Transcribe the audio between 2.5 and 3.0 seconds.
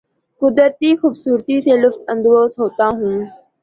ہوتا